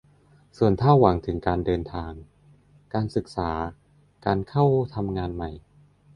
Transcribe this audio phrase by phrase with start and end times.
[0.57, 2.11] ส่วนถ้าหวังถึงการเดินทาง
[2.93, 3.51] การศึกษา
[4.25, 5.51] การเข้าทำงานใหม่